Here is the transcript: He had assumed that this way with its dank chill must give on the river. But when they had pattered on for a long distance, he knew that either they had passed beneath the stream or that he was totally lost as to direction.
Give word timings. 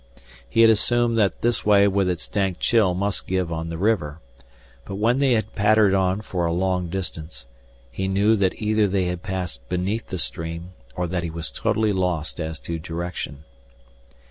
He 0.49 0.61
had 0.61 0.71
assumed 0.71 1.19
that 1.19 1.43
this 1.43 1.63
way 1.63 1.87
with 1.87 2.09
its 2.09 2.27
dank 2.27 2.57
chill 2.57 2.95
must 2.95 3.27
give 3.27 3.53
on 3.53 3.69
the 3.69 3.77
river. 3.77 4.19
But 4.83 4.95
when 4.95 5.19
they 5.19 5.33
had 5.33 5.53
pattered 5.53 5.93
on 5.93 6.21
for 6.21 6.47
a 6.47 6.51
long 6.51 6.89
distance, 6.89 7.45
he 7.91 8.07
knew 8.07 8.35
that 8.37 8.59
either 8.59 8.87
they 8.87 9.03
had 9.05 9.21
passed 9.21 9.69
beneath 9.69 10.07
the 10.07 10.17
stream 10.17 10.73
or 10.95 11.05
that 11.05 11.21
he 11.21 11.29
was 11.29 11.51
totally 11.51 11.93
lost 11.93 12.39
as 12.39 12.57
to 12.61 12.79
direction. 12.79 13.43